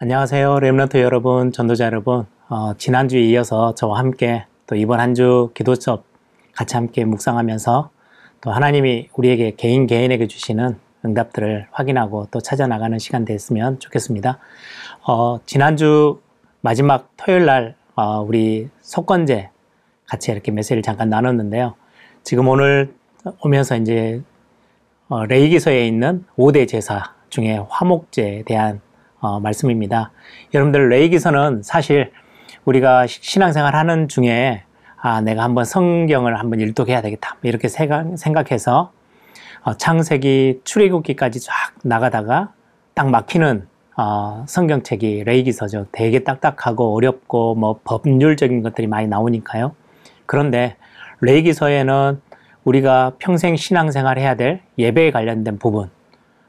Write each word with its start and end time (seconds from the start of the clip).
안녕하세요. 0.00 0.60
렘런트 0.60 0.98
여러분, 0.98 1.50
전도자 1.50 1.84
여러분. 1.86 2.24
어, 2.48 2.72
지난주에 2.74 3.20
이어서 3.22 3.74
저와 3.74 3.98
함께 3.98 4.44
또 4.68 4.76
이번 4.76 5.00
한 5.00 5.12
주 5.14 5.50
기도 5.54 5.74
수업 5.74 6.04
같이 6.54 6.76
함께 6.76 7.04
묵상하면서 7.04 7.90
또 8.40 8.50
하나님이 8.52 9.08
우리에게 9.14 9.54
개인 9.56 9.88
개인에게 9.88 10.28
주시는 10.28 10.78
응답들을 11.04 11.66
확인하고 11.72 12.28
또 12.30 12.40
찾아나가는 12.40 12.96
시간 13.00 13.24
됐으면 13.24 13.80
좋겠습니다. 13.80 14.38
어, 15.04 15.40
지난주 15.46 16.20
마지막 16.60 17.10
토요일 17.16 17.46
날 17.46 17.74
어, 17.96 18.20
우리 18.22 18.68
속건제 18.82 19.50
같이 20.06 20.30
이렇게 20.30 20.52
메시지를 20.52 20.82
잠깐 20.82 21.08
나눴는데요. 21.10 21.74
지금 22.22 22.46
오늘 22.46 22.94
오면서 23.42 23.76
이제 23.76 24.22
어, 25.08 25.24
레이기서에 25.24 25.88
있는 25.88 26.24
5대 26.36 26.68
제사 26.68 27.14
중에 27.30 27.60
화목제에 27.68 28.44
대한 28.44 28.80
어, 29.20 29.40
말씀입니다. 29.40 30.12
여러분들 30.54 30.88
레이기서는 30.88 31.62
사실 31.62 32.12
우리가 32.64 33.06
신앙생활 33.06 33.74
하는 33.74 34.08
중에 34.08 34.62
아 35.00 35.20
내가 35.20 35.42
한번 35.42 35.64
성경을 35.64 36.38
한번 36.38 36.60
일독해야 36.60 37.02
되겠다 37.02 37.36
이렇게 37.42 37.68
생각해서 37.68 38.92
어, 39.62 39.74
창세기 39.74 40.60
출애굽기까지 40.64 41.40
쫙 41.40 41.52
나가다가 41.82 42.52
딱 42.94 43.10
막히는 43.10 43.66
어, 43.96 44.44
성경책이 44.46 45.24
레이기서죠. 45.24 45.86
되게 45.90 46.20
딱딱하고 46.22 46.94
어렵고 46.94 47.56
뭐 47.56 47.80
법률적인 47.82 48.62
것들이 48.62 48.86
많이 48.86 49.08
나오니까요. 49.08 49.74
그런데 50.26 50.76
레이기서에는 51.20 52.20
우리가 52.62 53.14
평생 53.18 53.56
신앙생활 53.56 54.18
해야 54.18 54.36
될 54.36 54.60
예배에 54.78 55.10
관련된 55.10 55.58
부분, 55.58 55.90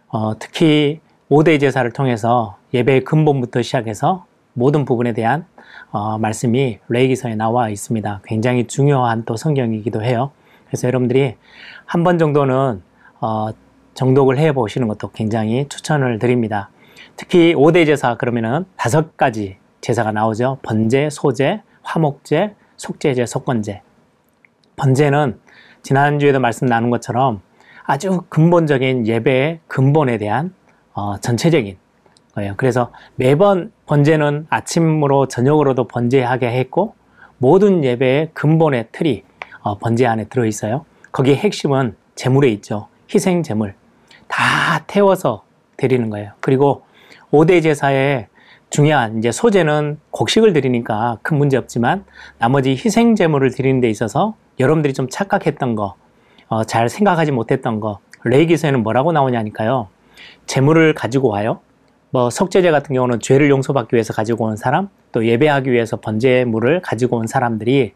어, 0.09 0.37
특히 0.37 0.99
5대 1.31 1.59
제사를 1.59 1.89
통해서 1.91 2.58
예배의 2.73 3.03
근본부터 3.03 3.61
시작해서 3.61 4.25
모든 4.53 4.85
부분에 4.85 5.13
대한 5.13 5.45
어, 5.91 6.17
말씀이 6.17 6.79
레이기서에 6.89 7.35
나와 7.35 7.69
있습니다. 7.69 8.21
굉장히 8.25 8.67
중요한 8.67 9.23
또 9.25 9.35
성경이기도 9.35 10.03
해요. 10.03 10.31
그래서 10.67 10.87
여러분들이 10.87 11.35
한 11.85 12.03
번 12.03 12.19
정도는 12.19 12.81
어, 13.21 13.49
정독을 13.95 14.37
해 14.37 14.51
보시는 14.53 14.87
것도 14.87 15.11
굉장히 15.11 15.67
추천을 15.67 16.19
드립니다. 16.19 16.69
특히 17.15 17.53
5대 17.53 17.85
제사 17.85 18.15
그러면은 18.15 18.65
다섯 18.77 19.17
가지 19.17 19.57
제사가 19.81 20.11
나오죠. 20.11 20.59
번제, 20.61 21.09
소제, 21.11 21.61
화목제, 21.81 22.55
속제제, 22.77 23.25
속건제. 23.25 23.81
번제는 24.75 25.39
지난주에도 25.81 26.39
말씀 26.39 26.67
나눈 26.67 26.89
것처럼 26.91 27.41
아주 27.83 28.21
근본적인 28.29 29.07
예배의 29.07 29.59
근본에 29.67 30.17
대한 30.17 30.53
어, 30.93 31.17
전체적인 31.19 31.77
거예요. 32.35 32.53
그래서 32.57 32.91
매번 33.15 33.71
번제는 33.85 34.47
아침으로 34.49 35.27
저녁으로도 35.27 35.87
번제하게 35.87 36.47
했고 36.47 36.95
모든 37.37 37.83
예배의 37.83 38.31
근본의 38.33 38.87
틀이 38.91 39.23
어, 39.61 39.77
번제 39.77 40.05
안에 40.05 40.25
들어 40.25 40.45
있어요. 40.45 40.85
거기에 41.11 41.35
핵심은 41.35 41.95
제물에 42.15 42.49
있죠. 42.49 42.87
희생 43.13 43.43
제물 43.43 43.73
다 44.27 44.83
태워서 44.87 45.43
드리는 45.77 46.09
거예요. 46.09 46.31
그리고 46.39 46.83
5대 47.31 47.63
제사에 47.63 48.27
중요한 48.69 49.17
이제 49.17 49.31
소제는 49.31 49.99
곡식을 50.11 50.53
드리니까 50.53 51.17
큰 51.23 51.37
문제 51.37 51.57
없지만 51.57 52.05
나머지 52.37 52.71
희생 52.71 53.15
제물을 53.15 53.49
드리는 53.51 53.81
데 53.81 53.89
있어서 53.89 54.35
여러분들이 54.59 54.93
좀 54.93 55.07
착각했던 55.09 55.75
거, 55.75 55.95
어, 56.49 56.63
잘 56.65 56.89
생각하지 56.89 57.31
못했던 57.31 57.79
거, 57.79 57.99
레이기서에는 58.25 58.83
뭐라고 58.83 59.11
나오냐니까요. 59.11 59.87
재물을 60.45 60.93
가지고 60.93 61.29
와요. 61.29 61.61
뭐 62.11 62.29
석제제 62.29 62.71
같은 62.71 62.95
경우는 62.95 63.19
죄를 63.19 63.49
용서받기 63.49 63.95
위해서 63.95 64.13
가지고 64.13 64.45
온 64.45 64.55
사람, 64.55 64.89
또 65.11 65.25
예배하기 65.25 65.71
위해서 65.71 65.97
번제물을 65.97 66.81
가지고 66.81 67.17
온 67.17 67.27
사람들이 67.27 67.93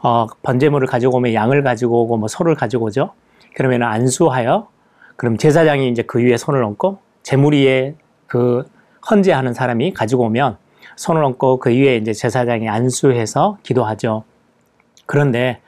어, 0.00 0.26
번제물을 0.42 0.86
가지고 0.88 1.18
오면 1.18 1.32
양을 1.34 1.62
가지고 1.62 2.02
오고 2.02 2.16
뭐 2.16 2.28
소를 2.28 2.54
가지고 2.54 2.86
오죠. 2.86 3.12
그러면 3.54 3.82
안수하여 3.82 4.68
그럼 5.16 5.36
제사장이 5.36 5.88
이제 5.88 6.02
그 6.02 6.20
위에 6.20 6.36
손을 6.36 6.62
얹고 6.62 6.98
재물 7.22 7.54
위에 7.54 7.94
그 8.26 8.64
헌제하는 9.08 9.54
사람이 9.54 9.92
가지고 9.92 10.24
오면 10.24 10.56
손을 10.96 11.22
얹고 11.24 11.58
그 11.58 11.70
위에 11.70 11.96
이제 11.96 12.12
제사장이 12.12 12.68
안수해서 12.68 13.58
기도하죠. 13.62 14.24
그런데 15.06 15.60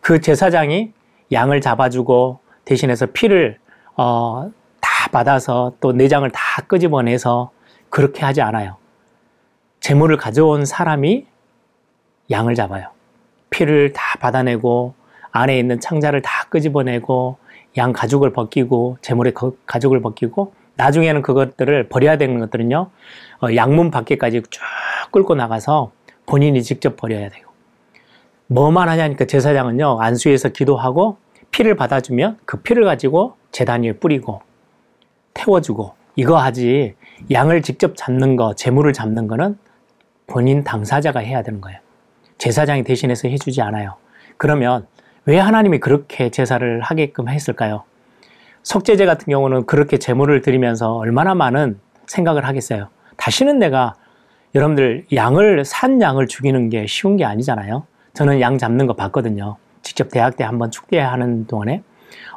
그 0.00 0.20
제사장이 0.20 0.92
양을 1.32 1.60
잡아주고 1.60 2.40
대신해서 2.64 3.06
피를 3.06 3.58
어, 3.96 4.50
다 5.08 5.10
받아서 5.10 5.72
또 5.80 5.92
내장을 5.92 6.30
다 6.30 6.62
끄집어내서 6.66 7.50
그렇게 7.88 8.24
하지 8.24 8.42
않아요. 8.42 8.76
재물을 9.80 10.16
가져온 10.16 10.66
사람이 10.66 11.26
양을 12.30 12.54
잡아요. 12.54 12.90
피를 13.50 13.92
다 13.94 14.18
받아내고 14.20 14.94
안에 15.30 15.58
있는 15.58 15.80
창자를 15.80 16.20
다 16.20 16.46
끄집어내고 16.50 17.38
양 17.78 17.92
가죽을 17.92 18.32
벗기고 18.32 18.98
재물의 19.00 19.32
가죽을 19.66 20.02
벗기고 20.02 20.52
나중에는 20.76 21.22
그것들을 21.22 21.88
버려야 21.88 22.18
되는 22.18 22.38
것들은요 22.38 22.90
어, 23.42 23.54
양문 23.54 23.90
밖에까지 23.90 24.42
쭉 24.50 24.60
끌고 25.10 25.34
나가서 25.34 25.90
본인이 26.26 26.62
직접 26.62 26.96
버려야 26.96 27.30
돼요. 27.30 27.46
뭐만 28.48 28.88
하냐니까 28.88 29.24
제사장은요 29.24 30.00
안수에서 30.00 30.50
기도하고 30.50 31.16
피를 31.50 31.76
받아주면 31.76 32.38
그 32.44 32.60
피를 32.60 32.84
가지고 32.84 33.36
재단 33.52 33.84
위에 33.84 33.92
뿌리고 33.92 34.42
태워주고 35.38 35.94
이거 36.16 36.36
하지 36.36 36.94
양을 37.30 37.62
직접 37.62 37.96
잡는 37.96 38.36
거, 38.36 38.54
재물을 38.54 38.92
잡는 38.92 39.28
거는 39.28 39.56
본인 40.26 40.64
당사자가 40.64 41.20
해야 41.20 41.42
되는 41.42 41.60
거예요. 41.60 41.78
제사장이 42.38 42.82
대신해서 42.84 43.28
해주지 43.28 43.62
않아요. 43.62 43.94
그러면 44.36 44.86
왜 45.24 45.38
하나님이 45.38 45.78
그렇게 45.78 46.30
제사를 46.30 46.80
하게끔 46.80 47.28
했을까요? 47.28 47.84
석제제 48.62 49.06
같은 49.06 49.26
경우는 49.30 49.66
그렇게 49.66 49.98
재물을 49.98 50.40
드리면서 50.42 50.96
얼마나 50.96 51.34
많은 51.34 51.78
생각을 52.06 52.44
하겠어요. 52.46 52.88
다시는 53.16 53.58
내가 53.58 53.94
여러분들 54.54 55.06
양을 55.14 55.64
산 55.64 56.00
양을 56.00 56.26
죽이는 56.26 56.68
게 56.68 56.86
쉬운 56.86 57.16
게 57.16 57.24
아니잖아요. 57.24 57.86
저는 58.14 58.40
양 58.40 58.58
잡는 58.58 58.86
거 58.86 58.94
봤거든요. 58.94 59.56
직접 59.82 60.10
대학 60.10 60.36
때 60.36 60.44
한번 60.44 60.70
축제하는 60.70 61.46
동안에 61.46 61.82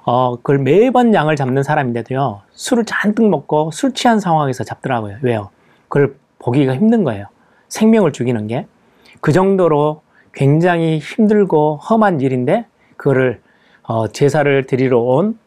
어, 0.04 0.36
그걸 0.38 0.58
매번 0.59 1.14
양을 1.14 1.36
잡는 1.36 1.64
사람인데도요, 1.64 2.42
술을 2.52 2.86
잔뜩 2.86 3.30
먹고 3.30 3.72
술 3.72 3.94
취한 3.94 4.20
상황에서 4.20 4.64
잡더라고요. 4.64 5.18
왜요? 5.22 5.50
그걸 5.88 6.16
보기가 6.40 6.76
힘든 6.76 7.04
거예요. 7.04 7.28
생명을 7.70 8.12
죽이는 8.12 8.48
게. 8.48 8.66
그 9.20 9.32
정도로 9.32 10.02
굉장히 10.34 11.00
힘들고 11.00 11.78
험한 11.78 12.22
일인데, 12.22 12.66
그거를, 12.98 13.42
어, 13.84 14.08
제사를 14.08 14.66
드리러 14.66 15.00
온 15.00 15.38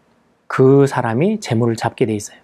그 0.47 0.87
사람이 0.87 1.41
재물을 1.41 1.75
잡게 1.75 2.07
돼 2.07 2.15
있어요. 2.15 2.39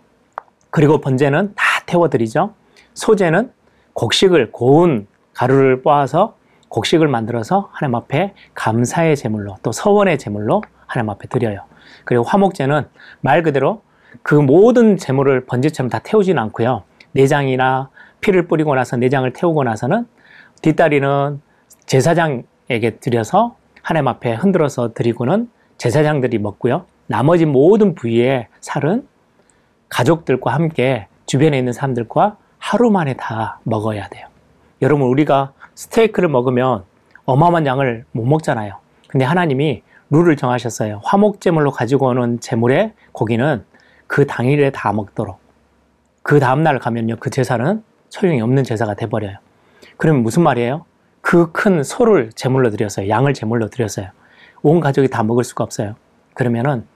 그리고 0.70 1.00
번제는 1.00 1.52
다 1.54 1.62
태워드리죠. 1.86 2.54
소제는 2.94 3.52
곡식을, 3.92 4.50
고운 4.50 5.06
가루를 5.34 5.82
빻아서 5.82 6.34
곡식을 6.68 7.08
만들어서 7.08 7.68
하나님 7.72 7.96
앞에 7.96 8.34
감사의 8.54 9.16
제물로 9.16 9.56
또 9.62 9.70
서원의 9.72 10.18
제물로 10.18 10.62
하나님 10.86 11.10
앞에 11.10 11.28
드려요. 11.28 11.60
그리고 12.10 12.24
화목제는 12.24 12.88
말 13.20 13.44
그대로 13.44 13.82
그 14.24 14.34
모든 14.34 14.96
재물을 14.96 15.46
번제처럼 15.46 15.88
다 15.88 16.00
태우지는 16.00 16.42
않고요. 16.42 16.82
내장이나 17.12 17.88
피를 18.20 18.48
뿌리고 18.48 18.74
나서 18.74 18.96
내장을 18.96 19.32
태우고 19.32 19.62
나서는 19.62 20.08
뒷다리는 20.60 21.40
제사장에게 21.86 22.96
드려서 22.98 23.54
하나님 23.80 24.08
앞에 24.08 24.34
흔들어서 24.34 24.92
드리고는 24.92 25.48
제사장들이 25.78 26.38
먹고요. 26.38 26.84
나머지 27.06 27.46
모든 27.46 27.94
부위의 27.94 28.48
살은 28.58 29.06
가족들과 29.88 30.52
함께 30.52 31.06
주변에 31.26 31.56
있는 31.56 31.72
사람들과 31.72 32.38
하루 32.58 32.90
만에 32.90 33.14
다 33.14 33.60
먹어야 33.62 34.08
돼요. 34.08 34.26
여러분, 34.82 35.06
우리가 35.06 35.52
스테이크를 35.76 36.28
먹으면 36.28 36.82
어마어마한 37.24 37.66
양을 37.66 38.04
못 38.10 38.24
먹잖아요. 38.24 38.78
근데 39.06 39.24
하나님이 39.24 39.84
룰을 40.10 40.36
정하셨어요. 40.36 41.00
화목제물로 41.04 41.70
가지고 41.70 42.08
오는 42.08 42.40
제물의 42.40 42.92
고기는 43.12 43.64
그 44.06 44.26
당일에 44.26 44.70
다 44.70 44.92
먹도록. 44.92 45.38
그 46.22 46.40
다음날 46.40 46.78
가면요, 46.78 47.16
그 47.20 47.30
제사는 47.30 47.82
소용이 48.08 48.40
없는 48.40 48.64
제사가 48.64 48.94
돼버려요. 48.94 49.36
그러면 49.96 50.22
무슨 50.22 50.42
말이에요? 50.42 50.84
그 51.20 51.52
큰 51.52 51.82
소를 51.82 52.30
제물로 52.34 52.70
드렸어요. 52.70 53.08
양을 53.08 53.34
제물로 53.34 53.68
드렸어요. 53.68 54.08
온 54.62 54.80
가족이 54.80 55.08
다 55.08 55.22
먹을 55.22 55.44
수가 55.44 55.64
없어요. 55.64 55.94
그러면은 56.34 56.86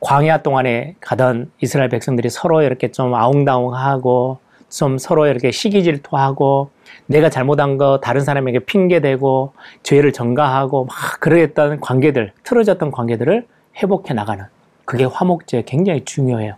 광야 0.00 0.42
동안에 0.42 0.96
가던 1.00 1.52
이스라엘 1.60 1.88
백성들이 1.88 2.28
서로 2.28 2.62
이렇게 2.62 2.90
좀 2.90 3.14
아웅다웅하고 3.14 4.38
좀 4.68 4.98
서로 4.98 5.26
이렇게 5.26 5.50
시기 5.52 5.84
질투하고 5.84 6.70
내가 7.06 7.30
잘못한 7.30 7.78
거 7.78 8.00
다른 8.02 8.22
사람에게 8.22 8.60
핑계대고 8.60 9.52
죄를 9.82 10.12
전가하고 10.12 10.86
막 10.86 11.20
그러했던 11.20 11.80
관계들, 11.80 12.32
틀어졌던 12.42 12.90
관계들을 12.90 13.46
회복해 13.76 14.14
나가는 14.14 14.44
그게 14.84 15.04
화목제 15.04 15.64
굉장히 15.66 16.04
중요해요. 16.04 16.54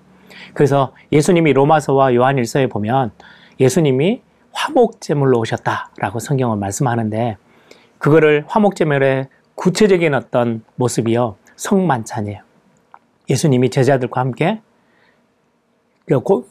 그래서 0.54 0.92
예수님이 1.12 1.52
로마서와 1.52 2.14
요한일서에 2.14 2.66
보면 2.68 3.12
예수님이 3.60 4.22
화목제물로 4.52 5.38
오셨다라고 5.40 6.18
성경은 6.20 6.58
말씀하는데 6.58 7.36
그거를 7.98 8.44
화목제물의 8.46 9.28
구체적인 9.54 10.14
어떤 10.14 10.62
모습이요 10.76 11.36
성만찬이에요. 11.56 12.40
예수님이 13.30 13.70
제자들과 13.70 14.20
함께 14.20 14.60
그 14.60 14.73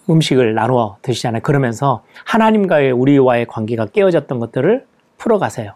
음식을 0.09 0.55
나누어 0.55 0.97
드시잖아요. 1.01 1.41
그러면서 1.41 2.03
하나님과의 2.25 2.91
우리와의 2.91 3.45
관계가 3.45 3.88
깨어졌던 3.88 4.39
것들을 4.39 4.85
풀어가세요. 5.17 5.73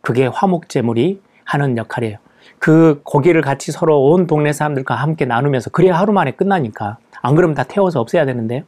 그게 0.00 0.26
화목제물이 0.26 1.20
하는 1.44 1.76
역할이에요. 1.76 2.18
그 2.58 3.00
고기를 3.04 3.40
같이 3.40 3.72
서로 3.72 4.04
온 4.04 4.26
동네 4.26 4.52
사람들과 4.52 4.94
함께 4.94 5.24
나누면서 5.24 5.70
그래야 5.70 5.98
하루 5.98 6.12
만에 6.12 6.32
끝나니까 6.32 6.98
안 7.22 7.34
그러면 7.34 7.54
다 7.54 7.62
태워서 7.64 8.00
없애야 8.00 8.26
되는데 8.26 8.64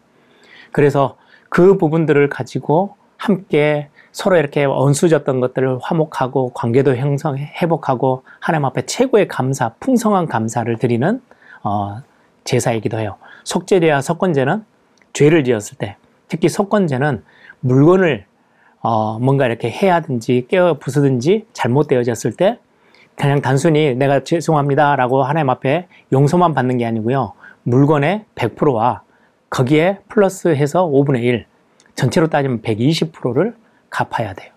그래서 0.73 1.17
그 1.49 1.76
부분들을 1.76 2.29
가지고 2.29 2.97
함께 3.19 3.88
서로 4.12 4.37
이렇게 4.37 4.64
언수졌던 4.64 5.41
것들을 5.41 5.79
화목하고 5.82 6.50
관계도 6.55 6.97
형성 6.97 7.37
회복하고 7.37 8.23
하나님 8.41 8.64
앞에 8.64 8.87
최고의 8.87 9.29
감사, 9.29 9.75
풍성한 9.81 10.26
감사를 10.26 10.75
드리는 10.79 11.20
어, 11.62 11.99
제사이기도 12.44 12.99
해요. 12.99 13.17
속죄제와 13.47 14.01
석권제는 14.01 14.65
죄를 15.13 15.45
지었을 15.45 15.79
때, 15.79 15.97
특히 16.29 16.49
석권제는 16.49 17.23
물건을 17.61 18.27
어, 18.81 19.19
뭔가 19.19 19.47
이렇게 19.47 19.71
해야든지 19.71 20.47
깨어 20.49 20.79
부수든지 20.79 21.47
잘못되어졌을 21.53 22.33
때 22.33 22.59
그냥 23.17 23.41
단순히 23.41 23.95
내가 23.95 24.23
죄송합니다라고 24.23 25.23
하나님 25.23 25.49
앞에 25.51 25.87
용서만 26.13 26.55
받는 26.55 26.79
게 26.79 26.87
아니고요. 26.87 27.33
물건의 27.63 28.25
100%와 28.35 29.03
거기에 29.49 30.01
플러스해서 30.09 30.87
5분의 30.87 31.23
1, 31.23 31.47
전체로 31.95 32.29
따지면 32.29 32.63
120%를 32.63 33.55
갚아야 33.91 34.35
돼요. 34.35 34.53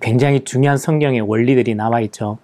굉장히 0.00 0.40
중요한 0.40 0.78
성경의 0.78 1.20
원리들이 1.20 1.74
나와 1.74 2.00
있죠. 2.00 2.38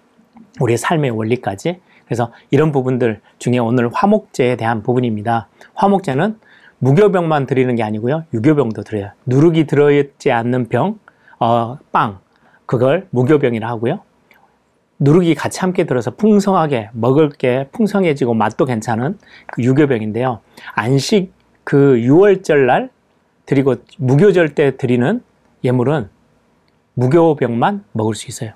우리의 0.59 0.77
삶의 0.77 1.11
원리까지. 1.11 1.79
그래서 2.13 2.31
이런 2.51 2.71
부분들 2.71 3.21
중에 3.39 3.57
오늘 3.57 3.89
화목제에 3.91 4.55
대한 4.55 4.83
부분입니다. 4.83 5.47
화목제는 5.73 6.37
무교병만 6.77 7.47
드리는 7.47 7.75
게 7.75 7.81
아니고요. 7.81 8.25
유교병도 8.31 8.83
드려요. 8.83 9.09
누룩이 9.25 9.65
들어있지 9.65 10.31
않는 10.31 10.69
병, 10.69 10.99
어, 11.39 11.79
빵, 11.91 12.19
그걸 12.67 13.07
무교병이라 13.09 13.67
하고요. 13.67 14.01
누룩이 14.99 15.33
같이 15.33 15.59
함께 15.61 15.85
들어서 15.85 16.11
풍성하게 16.11 16.91
먹을 16.93 17.29
게 17.29 17.67
풍성해지고 17.71 18.35
맛도 18.35 18.65
괜찮은 18.65 19.17
그 19.47 19.63
유교병인데요. 19.63 20.39
안식 20.75 21.33
그 21.63 21.95
6월절 21.95 22.67
날 22.67 22.91
드리고 23.47 23.77
무교절 23.97 24.53
때 24.53 24.77
드리는 24.77 25.23
예물은 25.63 26.09
무교병만 26.93 27.85
먹을 27.91 28.13
수 28.13 28.27
있어요. 28.27 28.51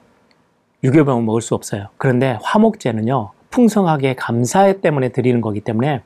유교병은 0.83 1.25
먹을 1.25 1.41
수 1.41 1.55
없어요. 1.55 1.87
그런데 1.97 2.37
화목제는요, 2.43 3.31
풍성하게 3.57 4.13
감사해 4.13 4.81
때문에 4.81 5.09
드리는 5.09 5.41
거기 5.41 5.61
때문에 5.61 6.03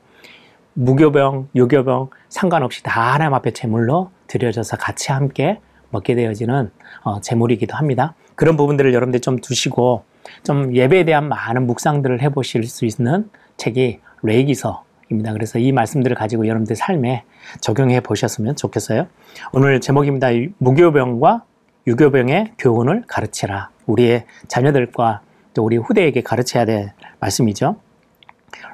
무교병, 0.72 1.48
유교병 1.54 2.08
상관없이 2.30 2.82
다 2.82 3.12
하나님 3.12 3.34
앞에 3.34 3.50
제물로 3.50 4.10
드려져서 4.26 4.78
같이 4.78 5.12
함께 5.12 5.60
먹게 5.90 6.14
되어지는 6.14 6.70
어, 7.02 7.20
제물이기도 7.20 7.76
합니다. 7.76 8.14
그런 8.36 8.56
부분들을 8.56 8.94
여러분들 8.94 9.20
좀 9.20 9.38
두시고 9.38 10.04
좀 10.44 10.74
예배에 10.74 11.04
대한 11.04 11.28
많은 11.28 11.66
묵상들을 11.66 12.22
해보실 12.22 12.64
수 12.64 12.86
있는 12.86 13.28
책이 13.58 14.00
레이기서입니다. 14.22 15.34
그래서 15.34 15.58
이 15.58 15.72
말씀들을 15.72 16.16
가지고 16.16 16.46
여러분들 16.46 16.74
삶에 16.74 17.24
적용해 17.60 18.00
보셨으면 18.00 18.56
좋겠어요. 18.56 19.08
오늘 19.52 19.78
제목입니다. 19.82 20.28
무교병과 20.56 21.44
유교병의 21.86 22.52
교훈을 22.58 23.04
가르치라. 23.06 23.68
우리의 23.84 24.24
자녀들과 24.48 25.20
또 25.54 25.64
우리 25.64 25.76
후대에게 25.76 26.22
가르쳐야 26.22 26.64
될 26.64 26.92
말씀이죠. 27.20 27.76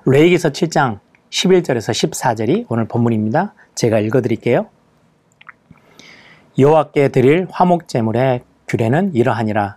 레이기서 0.06 0.50
7장 0.50 1.00
11절에서 1.30 1.92
14절이 1.92 2.66
오늘 2.68 2.86
본문입니다. 2.86 3.54
제가 3.74 3.98
읽어 4.00 4.20
드릴게요. 4.20 4.66
여호와께 6.58 7.08
드릴 7.08 7.46
화목 7.50 7.88
제물의 7.88 8.42
규례는 8.66 9.14
이러하니라. 9.14 9.76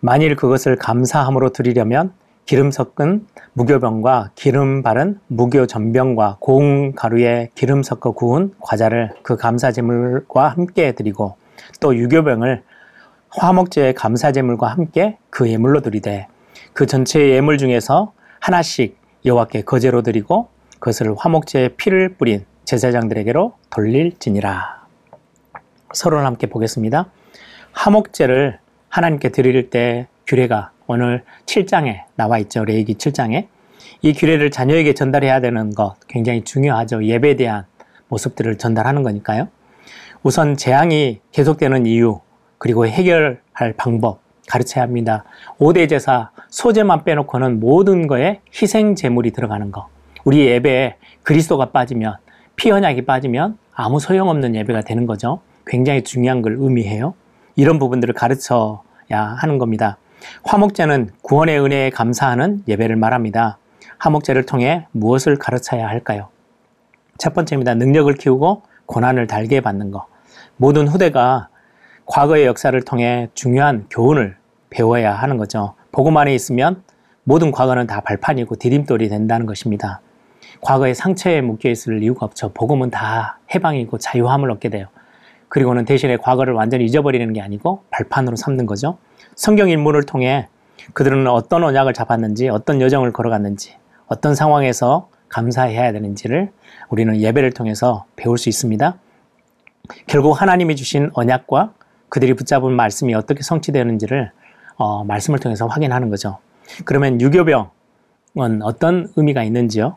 만일 0.00 0.36
그것을 0.36 0.76
감사함으로 0.76 1.50
드리려면 1.50 2.12
기름 2.46 2.70
섞은 2.70 3.26
무교병과 3.54 4.32
기름 4.34 4.82
바른 4.82 5.18
무교 5.28 5.66
전병과 5.66 6.38
고운 6.40 6.94
가루에 6.94 7.48
기름 7.54 7.82
섞어 7.82 8.12
구운 8.12 8.54
과자를 8.60 9.14
그 9.22 9.36
감사 9.36 9.72
제물과 9.72 10.48
함께 10.48 10.92
드리고 10.92 11.36
또 11.80 11.96
유교병을 11.96 12.62
화목제의 13.36 13.94
감사 13.94 14.32
제물과 14.32 14.68
함께 14.68 15.18
그 15.30 15.48
예물로 15.48 15.80
드리되 15.80 16.28
그 16.72 16.86
전체의 16.86 17.32
예물 17.32 17.58
중에서 17.58 18.12
하나씩 18.40 18.96
여호와께 19.24 19.62
거제로 19.62 20.02
드리고 20.02 20.48
그것을 20.78 21.14
화목제의 21.16 21.70
피를 21.76 22.14
뿌린 22.14 22.44
제사장들에게로 22.64 23.54
돌릴지니라. 23.70 24.86
서론 25.92 26.24
함께 26.24 26.46
보겠습니다. 26.46 27.10
화목제를 27.72 28.58
하나님께 28.88 29.30
드릴 29.30 29.70
때 29.70 30.06
규례가 30.26 30.70
오늘 30.86 31.24
7장에 31.46 32.02
나와 32.14 32.38
있죠. 32.38 32.64
레이기 32.64 32.94
7장에. 32.94 33.48
이 34.02 34.12
규례를 34.12 34.50
자녀에게 34.50 34.94
전달해야 34.94 35.40
되는 35.40 35.74
것 35.74 35.96
굉장히 36.08 36.44
중요하죠. 36.44 37.04
예배에 37.04 37.36
대한 37.36 37.64
모습들을 38.08 38.58
전달하는 38.58 39.02
거니까요. 39.02 39.48
우선 40.22 40.56
재앙이 40.56 41.20
계속되는 41.32 41.86
이유, 41.86 42.20
그리고 42.64 42.86
해결할 42.86 43.74
방법 43.76 44.20
가르쳐야 44.48 44.84
합니다. 44.84 45.24
5대 45.58 45.86
제사, 45.86 46.30
소재만 46.48 47.04
빼놓고는 47.04 47.60
모든 47.60 48.06
거에 48.06 48.40
희생 48.54 48.94
제물이 48.94 49.32
들어가는 49.32 49.70
거. 49.70 49.88
우리 50.24 50.46
예배에 50.46 50.96
그리스도가 51.24 51.72
빠지면, 51.72 52.16
피 52.56 52.70
언약이 52.70 53.04
빠지면 53.04 53.58
아무 53.74 54.00
소용없는 54.00 54.54
예배가 54.54 54.80
되는 54.80 55.04
거죠. 55.04 55.42
굉장히 55.66 56.00
중요한 56.00 56.40
걸 56.40 56.56
의미해요. 56.58 57.12
이런 57.54 57.78
부분들을 57.78 58.14
가르쳐야 58.14 58.78
하는 59.10 59.58
겁니다. 59.58 59.98
화목제는 60.44 61.10
구원의 61.20 61.60
은혜에 61.60 61.90
감사하는 61.90 62.62
예배를 62.66 62.96
말합니다. 62.96 63.58
화목제를 63.98 64.46
통해 64.46 64.86
무엇을 64.92 65.36
가르쳐야 65.36 65.86
할까요? 65.86 66.28
첫 67.18 67.34
번째입니다. 67.34 67.74
능력을 67.74 68.14
키우고 68.14 68.62
고난을 68.86 69.26
달게 69.26 69.60
받는 69.60 69.90
것. 69.90 70.06
모든 70.56 70.88
후대가 70.88 71.48
과거의 72.06 72.46
역사를 72.46 72.80
통해 72.82 73.28
중요한 73.34 73.86
교훈을 73.90 74.36
배워야 74.70 75.14
하는 75.14 75.36
거죠. 75.36 75.74
복음 75.92 76.16
안에 76.16 76.34
있으면 76.34 76.82
모든 77.22 77.50
과거는 77.50 77.86
다 77.86 78.00
발판이고 78.00 78.56
디딤돌이 78.56 79.08
된다는 79.08 79.46
것입니다. 79.46 80.00
과거의 80.60 80.94
상처에 80.94 81.40
묶여 81.40 81.70
있을 81.70 82.02
이유가 82.02 82.26
없죠. 82.26 82.52
복음은 82.52 82.90
다 82.90 83.38
해방이고 83.54 83.98
자유함을 83.98 84.50
얻게 84.50 84.68
돼요. 84.68 84.86
그리고는 85.48 85.84
대신에 85.84 86.16
과거를 86.16 86.52
완전히 86.52 86.84
잊어버리는 86.84 87.32
게 87.32 87.40
아니고 87.40 87.84
발판으로 87.90 88.36
삼는 88.36 88.66
거죠. 88.66 88.98
성경 89.34 89.70
인물을 89.70 90.04
통해 90.04 90.48
그들은 90.92 91.26
어떤 91.28 91.64
언약을 91.64 91.94
잡았는지, 91.94 92.48
어떤 92.48 92.80
여정을 92.80 93.12
걸어갔는지, 93.12 93.76
어떤 94.06 94.34
상황에서 94.34 95.08
감사해야 95.28 95.92
되는지를 95.92 96.50
우리는 96.90 97.18
예배를 97.20 97.52
통해서 97.52 98.04
배울 98.16 98.36
수 98.36 98.48
있습니다. 98.48 98.98
결국 100.06 100.40
하나님이 100.40 100.76
주신 100.76 101.10
언약과 101.14 101.72
그들이 102.08 102.34
붙잡은 102.34 102.72
말씀이 102.72 103.14
어떻게 103.14 103.42
성취되는지를 103.42 104.30
어, 104.76 105.04
말씀을 105.04 105.38
통해서 105.38 105.66
확인하는 105.66 106.10
거죠. 106.10 106.38
그러면 106.84 107.20
유교병은 107.20 108.62
어떤 108.62 109.08
의미가 109.16 109.42
있는지요? 109.44 109.96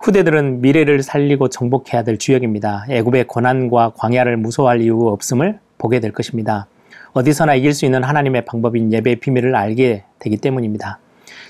후대들은 0.00 0.60
미래를 0.60 1.02
살리고 1.02 1.48
정복해야 1.48 2.02
될 2.02 2.18
주역입니다. 2.18 2.86
애굽의 2.88 3.26
고난과 3.26 3.92
광야를 3.96 4.36
무서워할 4.36 4.82
이유 4.82 5.06
없음을 5.08 5.58
보게 5.78 6.00
될 6.00 6.12
것입니다. 6.12 6.66
어디서나 7.12 7.54
이길 7.54 7.72
수 7.72 7.84
있는 7.84 8.02
하나님의 8.02 8.44
방법인 8.44 8.92
예배의 8.92 9.16
비밀을 9.16 9.54
알게 9.54 10.04
되기 10.18 10.36
때문입니다. 10.36 10.98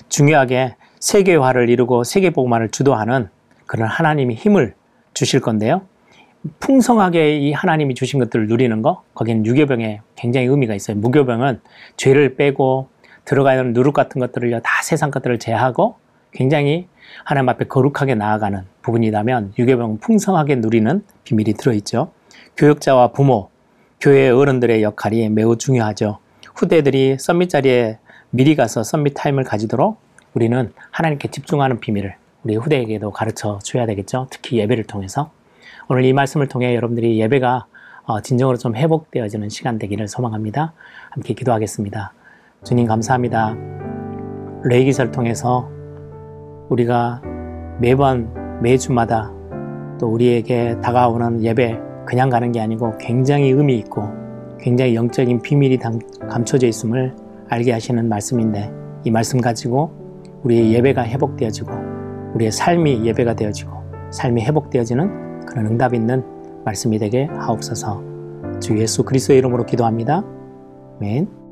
중요하게 0.09 0.75
세계화를 0.99 1.69
이루고 1.69 2.03
세계복음화를 2.03 2.69
주도하는 2.69 3.29
그런 3.65 3.89
하나님이 3.89 4.35
힘을 4.35 4.75
주실 5.13 5.41
건데요. 5.41 5.81
풍성하게 6.59 7.39
이 7.39 7.53
하나님이 7.53 7.95
주신 7.95 8.19
것들을 8.19 8.47
누리는 8.47 8.81
거, 8.81 9.03
거기는 9.13 9.45
유교병에 9.45 10.01
굉장히 10.15 10.47
의미가 10.47 10.75
있어요. 10.75 10.97
무교병은 10.97 11.61
죄를 11.97 12.35
빼고 12.35 12.89
들어가는 13.25 13.73
누룩 13.73 13.93
같은 13.93 14.19
것들을요, 14.19 14.59
다 14.61 14.83
세상 14.83 15.11
것들을 15.11 15.39
제하고 15.39 15.95
굉장히 16.31 16.87
하나님 17.23 17.49
앞에 17.49 17.65
거룩하게 17.65 18.15
나아가는 18.15 18.63
부분이라면 18.81 19.53
유교병은 19.57 19.99
풍성하게 19.99 20.55
누리는 20.55 21.03
비밀이 21.23 21.53
들어있죠. 21.53 22.11
교육자와 22.57 23.11
부모, 23.11 23.49
교회 23.99 24.29
어른들의 24.29 24.83
역할이 24.83 25.29
매우 25.29 25.57
중요하죠. 25.57 26.19
후대들이 26.53 27.17
summit 27.19 27.49
자리에 27.49 27.97
미리 28.29 28.55
가서 28.55 28.83
summit 28.83 29.13
time을 29.15 29.43
가지도록 29.43 29.99
우리는 30.33 30.71
하나님께 30.91 31.29
집중하는 31.31 31.79
비밀을 31.79 32.15
우리 32.43 32.55
후대에게도 32.55 33.11
가르쳐 33.11 33.59
줘야 33.63 33.85
되겠죠. 33.85 34.27
특히 34.29 34.59
예배를 34.59 34.83
통해서. 34.83 35.31
오늘 35.87 36.03
이 36.05 36.13
말씀을 36.13 36.47
통해 36.47 36.75
여러분들이 36.75 37.19
예배가 37.19 37.67
어, 38.05 38.21
진정으로 38.21 38.57
좀 38.57 38.75
회복되어지는 38.75 39.49
시간 39.49 39.77
되기를 39.77 40.07
소망합니다. 40.07 40.73
함께 41.11 41.35
기도하겠습니다. 41.35 42.11
주님 42.63 42.87
감사합니다. 42.87 43.55
레위기서를 44.63 45.11
통해서 45.11 45.69
우리가 46.69 47.21
매번 47.79 48.61
매주마다 48.63 49.31
또 49.99 50.07
우리에게 50.07 50.79
다가오는 50.81 51.43
예배 51.43 51.79
그냥 52.07 52.29
가는 52.29 52.51
게 52.51 52.61
아니고 52.61 52.97
굉장히 52.97 53.51
의미 53.51 53.77
있고 53.77 54.09
굉장히 54.59 54.95
영적인 54.95 55.43
비밀이 55.43 55.77
감춰져 56.27 56.65
있음을 56.65 57.15
알게 57.49 57.71
하시는 57.71 58.09
말씀인데 58.09 58.71
이 59.03 59.11
말씀 59.11 59.39
가지고 59.39 59.91
우리의 60.43 60.73
예배가 60.73 61.03
회복되어지고 61.05 61.71
우리의 62.33 62.51
삶이 62.51 63.05
예배가 63.05 63.35
되어지고 63.35 63.71
삶이 64.09 64.43
회복되어지는 64.43 65.24
그런 65.45 65.67
응답 65.67 65.93
있는 65.93 66.23
말씀이 66.65 66.97
되게 66.99 67.25
하옵소서 67.25 68.03
주 68.59 68.77
예수 68.79 69.03
그리스도의 69.03 69.39
이름으로 69.39 69.65
기도합니다. 69.65 70.23
아멘. 70.97 71.44